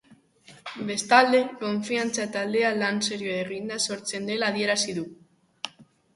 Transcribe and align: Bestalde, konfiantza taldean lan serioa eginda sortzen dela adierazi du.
Bestalde, 0.85 1.41
konfiantza 1.59 2.25
taldean 2.37 2.81
lan 2.85 2.99
serioa 3.09 3.37
eginda 3.45 3.79
sortzen 3.93 4.27
dela 4.33 4.51
adierazi 4.55 4.99
du. 4.99 5.07